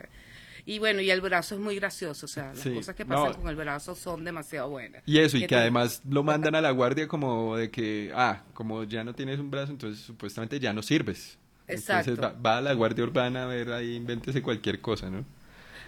Y 0.66 0.78
bueno, 0.78 1.00
y 1.00 1.10
el 1.10 1.20
brazo 1.20 1.56
es 1.56 1.60
muy 1.60 1.76
gracioso, 1.76 2.26
o 2.26 2.28
sea, 2.28 2.54
las 2.54 2.60
Sí, 2.62 2.70
cosas 2.70 2.94
que 2.96 3.06
pasan 3.06 3.32
no. 3.32 3.34
con 3.34 3.48
el 3.48 3.56
brazo 3.56 3.94
son 3.96 4.24
demasiado 4.24 4.70
buenas. 4.70 5.02
Y 5.04 5.18
eso, 5.18 5.36
y 5.36 5.46
que 5.46 5.56
te- 5.56 5.56
además 5.56 6.00
lo 6.08 6.22
mandan 6.22 6.54
a 6.54 6.60
la 6.60 6.70
guardia 6.70 7.08
como 7.08 7.56
de 7.56 7.70
que, 7.70 8.12
ah, 8.14 8.44
como 8.54 8.84
ya 8.84 9.02
no 9.04 9.14
tienes 9.14 9.40
un 9.40 9.50
brazo, 9.50 9.72
entonces 9.72 10.04
supuestamente 10.04 10.60
ya 10.60 10.72
no 10.72 10.82
sirves. 10.82 11.38
Exacto. 11.66 12.12
Entonces 12.12 12.22
va, 12.22 12.32
va 12.32 12.58
a 12.58 12.60
la 12.60 12.72
guardia 12.74 13.04
urbana 13.04 13.44
a 13.44 13.46
ver 13.46 13.72
ahí, 13.72 13.96
invéntese 13.96 14.42
cualquier 14.42 14.80
cosa, 14.80 15.10
¿no? 15.10 15.24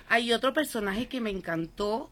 Hay 0.06 0.32
otro 0.32 0.52
personaje 0.52 1.08
que 1.08 1.20
me 1.20 1.30
encantó, 1.30 2.10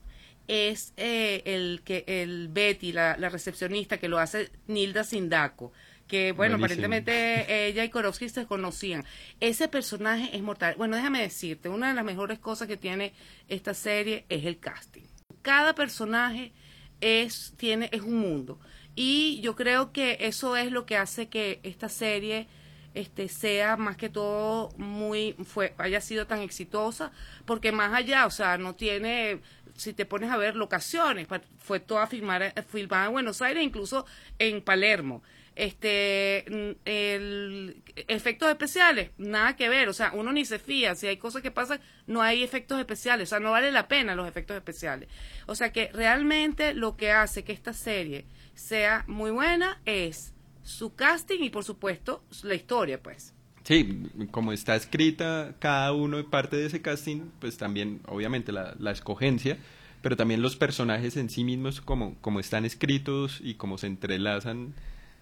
es 0.49 0.93
eh, 0.97 1.43
el 1.47 1.83
que 1.85 2.05
el 2.07 2.49
Betty, 2.49 2.93
la, 2.93 3.17
la 3.17 3.29
recepcionista, 3.29 3.99
que 3.99 4.09
lo 4.09 4.19
hace 4.19 4.51
Nilda 4.67 5.05
Sindaco. 5.05 5.73
Que 6.09 6.33
bueno, 6.33 6.59
Buenísimo. 6.59 6.67
aparentemente 6.87 7.69
ella 7.69 7.85
y 7.85 7.89
Korowski 7.89 8.29
se 8.29 8.47
conocían. 8.47 9.05
Ese 9.41 9.69
personaje 9.69 10.37
es 10.37 10.43
mortal. 10.43 10.75
Bueno, 10.77 10.97
déjame 10.97 11.23
decirte, 11.23 11.69
una 11.71 11.89
de 11.89 11.95
las 11.95 12.05
mejores 12.05 12.39
cosas 12.39 12.69
que 12.69 12.77
tiene 12.77 13.15
esta 13.49 13.73
serie 13.73 14.27
es 14.29 14.45
el 14.45 14.59
casting. 14.59 15.05
Cada 15.41 15.75
personaje 15.75 16.53
es, 17.01 17.55
tiene, 17.57 17.89
es 17.93 18.03
un 18.03 18.19
mundo. 18.19 18.59
Y 18.95 19.41
yo 19.41 19.57
creo 19.57 19.93
que 19.93 20.19
eso 20.21 20.57
es 20.57 20.71
lo 20.71 20.85
que 20.85 20.97
hace 20.99 21.29
que 21.29 21.61
esta 21.63 21.89
serie 21.89 22.47
este 22.95 23.29
sea 23.29 23.79
más 23.79 23.97
que 23.97 24.11
todo 24.11 24.69
muy 24.77 25.35
fue 25.45 25.75
haya 25.79 26.03
sido 26.03 26.27
tan 26.27 26.41
exitosa 26.41 27.11
porque 27.47 27.73
más 27.73 27.95
allá 27.95 28.27
o 28.27 28.31
sea 28.31 28.59
no 28.59 28.75
tiene 28.75 29.41
si 29.76 29.93
te 29.93 30.07
pones 30.07 30.31
a 30.31 30.37
ver 30.37 30.57
locaciones 30.57 31.26
fue 31.59 31.81
toda 31.81 32.07
filmada 32.07 32.52
filmada 32.69 33.07
en 33.07 33.12
Buenos 33.12 33.43
Aires 33.43 33.62
incluso 33.62 34.07
en 34.38 34.62
Palermo. 34.62 35.23
Este 35.55 36.47
el 36.87 37.83
efectos 38.09 38.49
especiales 38.49 39.11
nada 39.19 39.55
que 39.55 39.69
ver 39.69 39.88
o 39.88 39.93
sea 39.93 40.12
uno 40.14 40.33
ni 40.33 40.47
se 40.47 40.59
fía 40.59 40.95
si 40.95 41.07
hay 41.07 41.19
cosas 41.19 41.43
que 41.43 41.50
pasan 41.50 41.81
no 42.07 42.23
hay 42.23 42.43
efectos 42.43 42.79
especiales 42.79 43.29
o 43.29 43.31
sea 43.31 43.41
no 43.41 43.50
vale 43.50 43.71
la 43.71 43.87
pena 43.87 44.14
los 44.14 44.29
efectos 44.29 44.57
especiales. 44.57 45.09
O 45.47 45.55
sea 45.55 45.73
que 45.73 45.91
realmente 45.93 46.75
lo 46.75 46.97
que 46.97 47.11
hace 47.11 47.45
que 47.45 47.52
esta 47.52 47.75
serie 47.75 48.25
sea 48.55 49.05
muy 49.07 49.31
buena 49.31 49.81
es 49.85 50.33
su 50.62 50.95
casting 50.95 51.43
y 51.43 51.50
por 51.50 51.64
supuesto 51.64 52.25
la 52.43 52.55
historia 52.55 53.02
pues 53.02 53.32
Sí, 53.64 54.09
como 54.31 54.52
está 54.52 54.75
escrita 54.75 55.54
cada 55.61 55.92
uno 55.92 56.16
de 56.16 56.25
parte 56.25 56.57
de 56.57 56.66
ese 56.66 56.83
casting, 56.83 57.23
pues 57.40 57.57
también 57.57 58.00
obviamente 58.07 58.50
la, 58.50 58.75
la 58.78 58.90
escogencia, 58.90 59.57
pero 60.02 60.16
también 60.16 60.42
los 60.42 60.57
personajes 60.57 61.16
en 61.16 61.31
sí 61.31 61.45
mismos 61.45 61.81
como, 61.81 62.16
como 62.21 62.40
están 62.40 62.64
escritos 62.64 63.40
y 63.42 63.54
como 63.54 63.78
se 63.78 63.87
entrelazan 63.87 64.75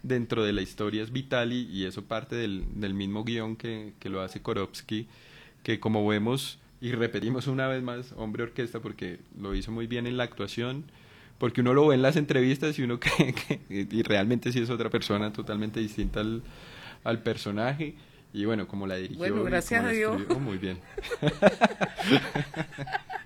dentro 0.02 0.44
de 0.44 0.52
la 0.52 0.62
historia 0.62 1.02
es 1.02 1.12
vital 1.12 1.52
y, 1.52 1.84
eso 1.84 2.04
parte 2.04 2.34
del, 2.36 2.64
del 2.76 2.94
mismo 2.94 3.24
guion 3.24 3.56
que, 3.56 3.92
que 3.98 4.08
lo 4.08 4.22
hace 4.22 4.40
Korowski, 4.40 5.06
que 5.62 5.78
como 5.78 6.06
vemos 6.06 6.58
y 6.80 6.92
repetimos 6.92 7.46
una 7.46 7.68
vez 7.68 7.82
más, 7.82 8.14
hombre 8.16 8.42
orquesta, 8.42 8.80
porque 8.80 9.18
lo 9.38 9.54
hizo 9.54 9.70
muy 9.70 9.86
bien 9.86 10.06
en 10.06 10.16
la 10.16 10.24
actuación, 10.24 10.84
porque 11.38 11.60
uno 11.60 11.74
lo 11.74 11.88
ve 11.88 11.94
en 11.94 12.02
las 12.02 12.16
entrevistas 12.16 12.78
y 12.78 12.82
uno 12.82 12.98
cree 13.00 13.34
que 13.34 13.60
y 13.68 14.02
realmente 14.02 14.52
sí 14.52 14.60
es 14.60 14.70
otra 14.70 14.88
persona 14.88 15.32
totalmente 15.32 15.80
distinta 15.80 16.20
al, 16.20 16.42
al 17.04 17.22
personaje. 17.22 17.94
Y 18.32 18.44
bueno, 18.44 18.68
como 18.68 18.86
la 18.86 18.96
dirigió. 18.96 19.18
Bueno, 19.18 19.42
gracias 19.44 19.84
a 19.84 19.88
Dios. 19.88 20.20
muy 20.38 20.58
bien. 20.58 20.78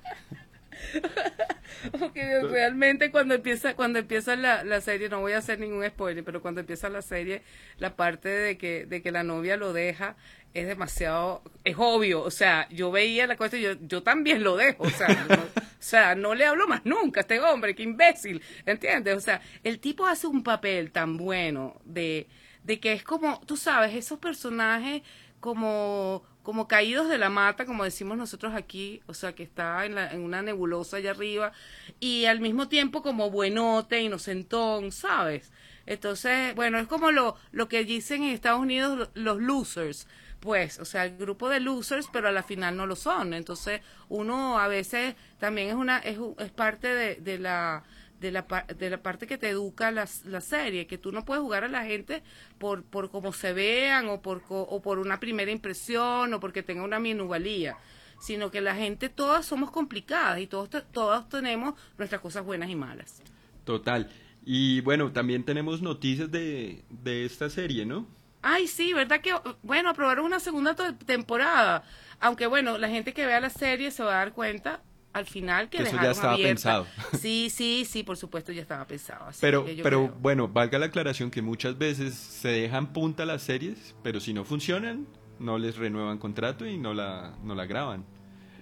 Porque 1.99 2.41
realmente 2.43 3.11
cuando 3.11 3.35
empieza 3.35 3.75
cuando 3.75 3.99
empieza 3.99 4.37
la, 4.37 4.65
la 4.65 4.81
serie 4.81 5.09
no 5.09 5.21
voy 5.21 5.33
a 5.33 5.39
hacer 5.39 5.61
ningún 5.61 5.85
spoiler 5.87 6.25
pero 6.25 6.41
cuando 6.41 6.61
empieza 6.61 6.89
la 6.89 7.03
serie 7.03 7.43
la 7.79 7.95
parte 7.95 8.29
de 8.29 8.57
que 8.57 8.87
de 8.87 9.03
que 9.03 9.13
la 9.13 9.23
novia 9.23 9.57
lo 9.57 9.73
deja 9.73 10.17
es 10.55 10.67
demasiado 10.67 11.43
es 11.65 11.77
obvio 11.79 12.23
o 12.23 12.31
sea 12.31 12.69
yo 12.71 12.91
veía 12.91 13.27
la 13.27 13.37
cosa 13.37 13.57
y 13.57 13.63
yo 13.63 13.73
yo 13.81 14.03
también 14.03 14.43
lo 14.43 14.57
dejo 14.57 14.85
o 14.85 14.91
sea 14.91 15.09
no, 15.29 15.35
o 15.35 15.63
sea 15.79 16.15
no 16.15 16.35
le 16.35 16.47
hablo 16.47 16.67
más 16.67 16.85
nunca 16.85 17.21
a 17.21 17.23
este 17.23 17.41
hombre 17.41 17.75
qué 17.75 17.83
imbécil 17.83 18.43
¿entiendes? 18.65 19.17
o 19.17 19.21
sea 19.21 19.41
el 19.63 19.79
tipo 19.79 20.07
hace 20.07 20.27
un 20.27 20.43
papel 20.43 20.91
tan 20.91 21.17
bueno 21.17 21.81
de 21.85 22.27
de 22.65 22.81
que 22.81 22.93
es 22.93 23.05
como 23.05 23.41
tú 23.47 23.57
sabes 23.57 23.95
esos 23.95 24.19
personajes 24.19 25.03
como 25.41 26.25
como 26.45 26.69
caídos 26.69 27.09
de 27.09 27.17
la 27.17 27.31
mata, 27.31 27.65
como 27.65 27.85
decimos 27.85 28.19
nosotros 28.19 28.53
aquí, 28.55 29.01
o 29.07 29.15
sea, 29.15 29.35
que 29.35 29.43
está 29.43 29.87
en, 29.87 29.95
la, 29.95 30.13
en 30.13 30.21
una 30.21 30.43
nebulosa 30.43 30.99
allá 30.99 31.13
arriba, 31.13 31.53
y 32.01 32.27
al 32.27 32.41
mismo 32.41 32.69
tiempo 32.69 33.03
como 33.03 33.31
buenote, 33.31 34.03
inocentón, 34.03 34.93
¿sabes? 34.93 35.53
Entonces, 35.87 36.55
bueno, 36.55 36.79
es 36.79 36.87
como 36.87 37.11
lo, 37.11 37.37
lo 37.51 37.69
que 37.69 37.85
dicen 37.85 38.23
en 38.23 38.31
Estados 38.31 38.61
Unidos 38.61 39.09
los 39.15 39.41
losers, 39.41 40.07
pues, 40.41 40.79
o 40.79 40.85
sea, 40.85 41.07
el 41.07 41.17
grupo 41.17 41.49
de 41.49 41.61
losers, 41.61 42.09
pero 42.13 42.29
a 42.29 42.33
la 42.33 42.43
final 42.43 42.77
no 42.77 42.87
lo 42.87 42.97
son. 42.97 43.33
Entonces, 43.33 43.81
uno 44.11 44.59
a 44.59 44.69
veces 44.69 45.15
también 45.39 45.69
es 45.69 45.75
una 45.75 45.99
es, 46.01 46.19
es 46.39 46.51
parte 46.53 46.89
de, 46.89 47.15
de 47.17 47.39
la 47.39 47.85
de 48.25 48.33
la, 48.33 48.47
de 48.79 48.89
la 48.89 49.03
parte 49.03 49.27
que 49.27 49.37
te 49.37 49.51
educa 49.51 49.91
la, 49.91 50.09
la, 50.25 50.41
serie, 50.41 50.87
que 50.87 50.97
tú 50.97 51.13
no 51.13 51.27
puedes 51.27 51.43
jugar 51.43 51.63
a 51.65 51.69
la 51.69 51.85
gente 51.85 52.23
por, 52.59 52.83
por 52.83 53.11
cómo 53.11 53.35
se 53.35 53.53
vean 53.53 54.09
o 54.09 54.23
por, 54.23 54.43
o 54.49 54.81
por 54.81 54.99
una 54.99 55.21
primera 55.21 55.51
impresión 55.51 56.33
o 56.33 56.41
porque 56.41 56.63
tenga 56.63 56.83
una 56.83 56.99
minuvalía, 56.99 57.77
sino 58.19 58.51
que 58.51 58.63
la 58.63 58.75
gente 58.75 59.11
todas 59.11 59.45
somos 59.45 59.71
complicadas 59.71 60.41
y 60.41 60.47
todos, 60.47 60.71
todos 60.91 61.29
tenemos 61.29 61.75
nuestras 61.99 62.23
cosas 62.23 62.45
buenas 62.45 62.71
y 62.71 62.77
malas. 62.77 63.23
Total. 63.65 64.11
Y 64.43 64.81
bueno, 64.81 65.13
también 65.13 65.45
tenemos 65.45 65.83
noticias 65.83 66.31
de, 66.31 66.83
de 66.89 67.27
esta 67.27 67.51
serie, 67.51 67.85
¿no? 67.85 68.07
Ay, 68.41 68.69
sí, 68.69 68.95
¿verdad 68.95 69.21
que, 69.21 69.35
bueno, 69.63 69.91
aprobaron 69.91 70.25
una 70.25 70.41
segunda 70.41 70.75
temporada? 70.75 71.85
Aunque 72.21 72.47
bueno, 72.47 72.79
la 72.79 72.89
gente 72.89 73.13
que 73.13 73.27
vea 73.27 73.41
la 73.41 73.51
serie 73.51 73.91
se 73.91 74.03
va 74.03 74.15
a 74.15 74.19
dar 74.19 74.33
cuenta 74.33 74.83
al 75.15 75.27
final 75.27 75.71
que, 75.71 75.79
eso 75.79 75.97
ya 75.97 76.11
estaba 76.11 76.37
pensado. 76.37 76.87
Sí, 77.19 77.49
sí, 77.49 77.87
sí, 77.89 78.03
por 78.03 78.17
supuesto 78.17 78.53
ya 78.53 78.61
estaba 78.61 78.85
pensado. 78.85 79.27
pero, 79.41 79.65
pero 79.83 80.09
bueno, 80.21 80.49
valga 80.49 80.79
la 80.79 80.87
aclaración 80.87 81.31
que 81.31 81.41
muchas 81.41 81.79
veces 81.79 82.15
se 82.15 82.49
dejan 82.49 82.93
punta 82.93 83.25
las 83.25 83.43
series, 83.43 83.95
pero 84.03 84.21
si 84.21 84.35
no 84.35 84.45
funcionan, 84.45 85.07
no 85.39 85.57
les 85.57 85.77
renuevan 85.77 86.19
contrato 86.19 86.67
y 86.67 86.77
no 86.77 86.95
la, 86.95 87.33
no 87.45 87.55
la 87.55 87.65
graban. 87.65 88.05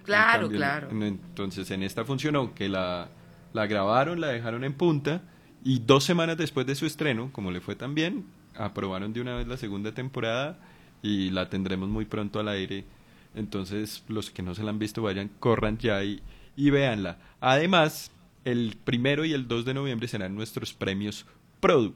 Claro, 0.05 0.49
claro. 0.51 0.89
Entonces 0.91 1.71
en 1.71 1.83
esta 1.83 2.05
funcionó 2.05 2.55
que 2.55 2.69
la, 2.69 3.09
la 3.55 3.67
grabaron, 3.67 4.21
la 4.21 4.29
dejaron 4.29 4.63
en 4.65 4.75
punta 4.75 5.23
y 5.65 5.79
dos 5.79 6.05
semanas 6.05 6.37
después 6.37 6.67
de 6.67 6.75
su 6.75 6.85
estreno, 6.85 7.31
como 7.33 7.51
le 7.51 7.63
fue 7.63 7.77
tan 7.77 7.95
bien, 7.95 8.27
aprobaron 8.57 9.15
de 9.15 9.23
una 9.23 9.37
vez 9.37 9.47
la 9.47 9.57
segunda 9.57 9.93
temporada 9.93 10.59
y 11.03 11.31
la 11.31 11.49
tendremos 11.49 11.89
muy 11.89 12.05
pronto 12.05 12.41
al 12.41 12.49
aire. 12.49 12.85
Entonces 13.35 14.05
los 14.09 14.31
que 14.31 14.43
no 14.43 14.55
se 14.55 14.63
la 14.63 14.71
han 14.71 14.79
visto 14.79 15.01
vayan, 15.01 15.31
corran 15.41 15.79
ya 15.79 16.05
y 16.05 16.21
y 16.57 16.71
véanla. 16.71 17.19
Además, 17.41 18.11
el 18.45 18.77
primero 18.85 19.25
y 19.25 19.33
el 19.33 19.49
2 19.49 19.65
de 19.65 19.75
noviembre 19.75 20.09
serán 20.09 20.35
nuestros 20.35 20.73
premios 20.73 21.27
Produ. 21.61 21.95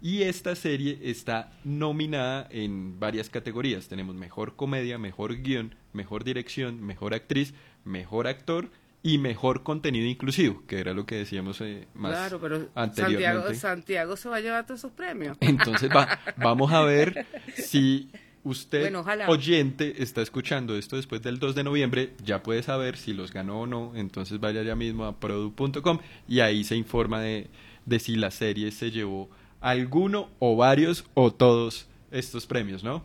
Y 0.00 0.22
esta 0.22 0.54
serie 0.54 0.98
está 1.02 1.50
nominada 1.64 2.46
en 2.50 3.00
varias 3.00 3.30
categorías. 3.30 3.88
Tenemos 3.88 4.14
mejor 4.14 4.54
comedia, 4.54 4.96
mejor 4.96 5.42
guion, 5.42 5.74
mejor 5.92 6.22
dirección, 6.22 6.80
mejor 6.80 7.14
actriz, 7.14 7.52
mejor 7.84 8.28
actor 8.28 8.70
y 9.02 9.18
mejor 9.18 9.64
contenido 9.64 10.06
inclusivo, 10.06 10.62
que 10.66 10.78
era 10.78 10.92
lo 10.92 11.04
que 11.06 11.16
decíamos 11.16 11.60
eh, 11.62 11.88
más 11.94 12.12
claro, 12.12 12.40
pero 12.40 12.68
anteriormente. 12.74 13.54
Santiago, 13.54 13.54
Santiago 13.54 14.16
se 14.16 14.28
va 14.28 14.36
a 14.36 14.40
llevar 14.40 14.66
todos 14.66 14.80
esos 14.80 14.92
premios. 14.92 15.36
Entonces 15.40 15.90
va, 15.90 16.20
vamos 16.36 16.72
a 16.72 16.82
ver 16.82 17.26
si 17.56 18.10
usted, 18.48 18.94
oyente, 19.28 20.02
está 20.02 20.22
escuchando 20.22 20.76
esto 20.76 20.96
después 20.96 21.22
del 21.22 21.38
2 21.38 21.54
de 21.54 21.64
noviembre, 21.64 22.12
ya 22.24 22.42
puede 22.42 22.62
saber 22.62 22.96
si 22.96 23.12
los 23.12 23.32
ganó 23.32 23.62
o 23.62 23.66
no, 23.66 23.92
entonces 23.94 24.40
vaya 24.40 24.62
ya 24.62 24.74
mismo 24.74 25.04
a 25.04 25.18
produ.com 25.18 25.98
y 26.26 26.40
ahí 26.40 26.64
se 26.64 26.76
informa 26.76 27.20
de, 27.20 27.48
de 27.84 27.98
si 27.98 28.16
la 28.16 28.30
serie 28.30 28.70
se 28.70 28.90
llevó 28.90 29.28
alguno 29.60 30.30
o 30.38 30.56
varios 30.56 31.04
o 31.14 31.32
todos 31.32 31.88
estos 32.10 32.46
premios, 32.46 32.82
¿no? 32.82 33.04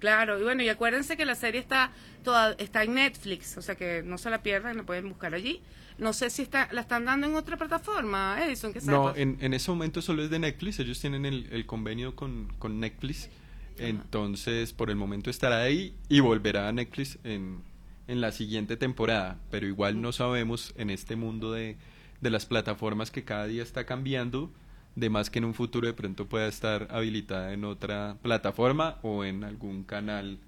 Claro, 0.00 0.38
y 0.38 0.42
bueno, 0.42 0.62
y 0.62 0.68
acuérdense 0.68 1.16
que 1.16 1.24
la 1.24 1.34
serie 1.34 1.60
está 1.60 1.90
toda, 2.22 2.52
está 2.58 2.82
en 2.82 2.94
Netflix, 2.94 3.56
o 3.56 3.62
sea 3.62 3.74
que 3.74 4.02
no 4.04 4.18
se 4.18 4.28
la 4.28 4.42
pierdan, 4.42 4.76
la 4.76 4.82
pueden 4.82 5.08
buscar 5.08 5.34
allí. 5.34 5.62
No 5.96 6.12
sé 6.12 6.28
si 6.28 6.42
está, 6.42 6.68
la 6.72 6.82
están 6.82 7.04
dando 7.04 7.26
en 7.28 7.36
otra 7.36 7.56
plataforma, 7.56 8.36
Edison, 8.44 8.72
que 8.72 8.80
No, 8.80 9.14
en, 9.14 9.38
en 9.40 9.54
ese 9.54 9.70
momento 9.70 10.02
solo 10.02 10.22
es 10.24 10.28
de 10.28 10.40
Netflix, 10.40 10.78
ellos 10.80 11.00
tienen 11.00 11.24
el, 11.24 11.48
el 11.52 11.64
convenio 11.64 12.14
con, 12.16 12.52
con 12.58 12.80
Netflix 12.80 13.30
entonces, 13.78 14.72
por 14.72 14.90
el 14.90 14.96
momento 14.96 15.30
estará 15.30 15.62
ahí 15.62 15.94
y 16.08 16.20
volverá 16.20 16.68
a 16.68 16.72
Netflix 16.72 17.18
en, 17.24 17.62
en 18.06 18.20
la 18.20 18.32
siguiente 18.32 18.76
temporada. 18.76 19.38
Pero 19.50 19.66
igual 19.66 20.00
no 20.00 20.12
sabemos 20.12 20.74
en 20.76 20.90
este 20.90 21.16
mundo 21.16 21.52
de, 21.52 21.76
de 22.20 22.30
las 22.30 22.46
plataformas 22.46 23.10
que 23.10 23.24
cada 23.24 23.46
día 23.46 23.62
está 23.62 23.84
cambiando, 23.84 24.50
de 24.96 25.10
más 25.10 25.30
que 25.30 25.40
en 25.40 25.44
un 25.44 25.54
futuro 25.54 25.86
de 25.86 25.92
pronto 25.92 26.26
pueda 26.26 26.46
estar 26.46 26.88
habilitada 26.90 27.52
en 27.52 27.64
otra 27.64 28.16
plataforma 28.22 28.98
o 29.02 29.24
en 29.24 29.44
algún 29.44 29.84
canal 29.84 30.38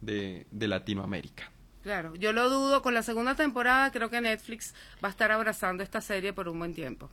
de, 0.00 0.46
de 0.50 0.68
Latinoamérica. 0.68 1.50
Claro, 1.82 2.16
yo 2.16 2.32
lo 2.32 2.50
dudo. 2.50 2.82
Con 2.82 2.94
la 2.94 3.02
segunda 3.02 3.34
temporada 3.34 3.92
creo 3.92 4.10
que 4.10 4.20
Netflix 4.20 4.74
va 5.02 5.08
a 5.08 5.10
estar 5.10 5.30
abrazando 5.30 5.82
esta 5.82 6.00
serie 6.00 6.32
por 6.32 6.48
un 6.48 6.58
buen 6.58 6.74
tiempo. 6.74 7.10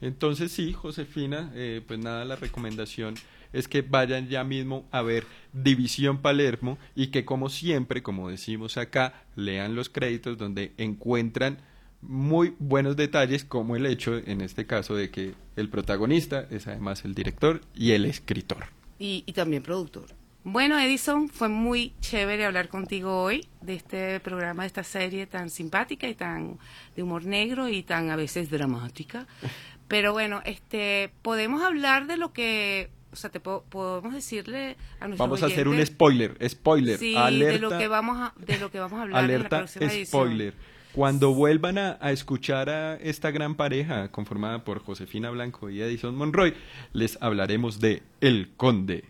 Entonces 0.00 0.50
sí, 0.50 0.72
Josefina, 0.72 1.52
eh, 1.54 1.82
pues 1.86 1.98
nada, 2.00 2.24
la 2.24 2.34
recomendación 2.34 3.14
es 3.52 3.68
que 3.68 3.82
vayan 3.82 4.28
ya 4.28 4.44
mismo 4.44 4.86
a 4.90 5.02
ver 5.02 5.26
División 5.52 6.18
Palermo 6.18 6.78
y 6.94 7.08
que 7.08 7.24
como 7.24 7.48
siempre, 7.48 8.02
como 8.02 8.28
decimos 8.28 8.76
acá, 8.76 9.24
lean 9.36 9.74
los 9.74 9.88
créditos 9.88 10.38
donde 10.38 10.72
encuentran 10.76 11.58
muy 12.02 12.54
buenos 12.58 12.96
detalles 12.96 13.44
como 13.44 13.76
el 13.76 13.86
hecho 13.86 14.16
en 14.16 14.40
este 14.40 14.66
caso 14.66 14.94
de 14.94 15.10
que 15.10 15.34
el 15.56 15.68
protagonista 15.68 16.46
es 16.50 16.66
además 16.66 17.04
el 17.04 17.14
director 17.14 17.60
y 17.74 17.92
el 17.92 18.06
escritor. 18.06 18.66
Y, 18.98 19.24
y 19.26 19.32
también 19.32 19.62
productor. 19.62 20.06
Bueno, 20.42 20.78
Edison, 20.78 21.28
fue 21.28 21.50
muy 21.50 21.92
chévere 22.00 22.46
hablar 22.46 22.68
contigo 22.68 23.22
hoy 23.22 23.46
de 23.60 23.74
este 23.74 24.20
programa, 24.20 24.62
de 24.62 24.68
esta 24.68 24.84
serie 24.84 25.26
tan 25.26 25.50
simpática 25.50 26.08
y 26.08 26.14
tan 26.14 26.58
de 26.96 27.02
humor 27.02 27.26
negro 27.26 27.68
y 27.68 27.82
tan 27.82 28.10
a 28.10 28.16
veces 28.16 28.48
dramática. 28.48 29.26
Pero 29.88 30.12
bueno, 30.12 30.40
este, 30.46 31.12
podemos 31.20 31.62
hablar 31.62 32.06
de 32.06 32.16
lo 32.16 32.32
que 32.32 32.88
o 33.12 33.16
sea, 33.16 33.30
te 33.30 33.40
podemos 33.40 34.14
decirle 34.14 34.76
a 35.00 35.08
nuestros 35.08 35.18
Vamos 35.18 35.42
a 35.42 35.46
hacer 35.46 35.68
un 35.68 35.84
spoiler, 35.84 36.36
spoiler, 36.48 36.98
sí, 36.98 37.14
de 37.14 37.58
lo 37.58 37.70
que 37.70 37.88
vamos 37.88 38.18
a, 38.18 38.34
de 38.38 38.58
lo 38.58 38.70
que 38.70 38.78
vamos 38.78 38.98
a 38.98 39.02
hablar 39.02 39.24
alerta, 39.24 39.56
en 39.56 39.62
la 39.62 39.68
próxima 39.68 40.06
spoiler. 40.06 40.54
Cuando 40.92 41.34
vuelvan 41.34 41.78
a, 41.78 41.98
escuchar 42.10 42.68
a 42.68 42.96
esta 42.96 43.30
gran 43.30 43.54
pareja 43.54 44.10
conformada 44.10 44.64
por 44.64 44.80
Josefina 44.80 45.30
Blanco 45.30 45.70
y 45.70 45.80
Edison 45.80 46.16
Monroy, 46.16 46.54
les 46.92 47.16
hablaremos 47.22 47.78
de 47.78 48.02
El 48.20 48.50
Conde, 48.56 49.04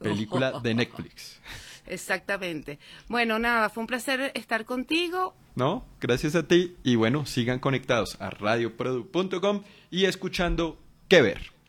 película 0.00 0.58
de 0.62 0.74
Netflix. 0.74 1.40
Exactamente. 1.86 2.78
Bueno, 3.08 3.38
nada, 3.38 3.68
fue 3.68 3.82
un 3.82 3.86
placer 3.86 4.32
estar 4.34 4.64
contigo. 4.64 5.34
No, 5.54 5.84
gracias 6.00 6.34
a 6.34 6.46
ti 6.46 6.76
y 6.82 6.96
bueno, 6.96 7.26
sigan 7.26 7.58
conectados 7.58 8.16
a 8.20 8.30
radioprodu.com 8.30 9.62
y 9.90 10.06
escuchando 10.06 10.78
qué 11.08 11.22
ver. 11.22 11.59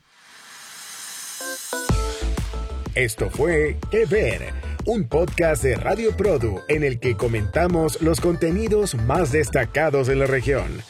Esto 2.96 3.30
fue 3.30 3.78
Que 3.90 4.06
Ver, 4.06 4.54
un 4.86 5.06
podcast 5.08 5.64
de 5.64 5.76
Radio 5.76 6.16
Produ 6.16 6.60
en 6.68 6.84
el 6.84 7.00
que 7.00 7.16
comentamos 7.16 8.02
los 8.02 8.20
contenidos 8.20 8.96
más 8.96 9.32
destacados 9.32 10.08
de 10.08 10.16
la 10.16 10.26
región. 10.26 10.82